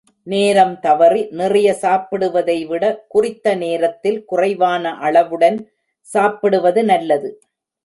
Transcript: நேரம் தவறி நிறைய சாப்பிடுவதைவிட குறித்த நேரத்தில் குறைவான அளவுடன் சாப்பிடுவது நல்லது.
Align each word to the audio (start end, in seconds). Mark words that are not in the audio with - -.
நேரம் 0.27 0.71
தவறி 0.79 1.27
நிறைய 1.31 1.67
சாப்பிடுவதைவிட 1.81 2.83
குறித்த 3.07 3.55
நேரத்தில் 3.55 4.19
குறைவான 4.25 4.93
அளவுடன் 4.99 5.59
சாப்பிடுவது 6.11 6.83
நல்லது. 6.83 7.31